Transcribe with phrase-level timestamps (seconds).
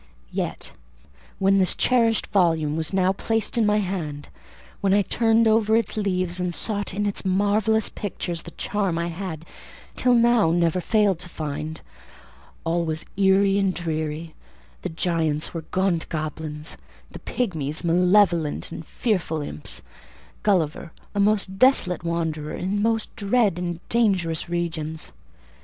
[0.31, 0.71] Yet,
[1.37, 6.39] when this cherished volume was now placed in my hand—when I turned over its leaves,
[6.39, 9.45] and sought in its marvellous pictures the charm I had,
[9.95, 14.33] till now, never failed to find—all was eerie and dreary;
[14.81, 16.77] the giants were gaunt goblins,
[17.11, 19.83] the pigmies malevolent and fearful imps,
[20.41, 25.11] Gulliver a most desolate wanderer in most dread and dangerous regions.